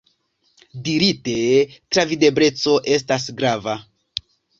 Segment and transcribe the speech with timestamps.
[0.87, 1.35] Dirite,
[1.97, 3.77] travidebleco estas grava.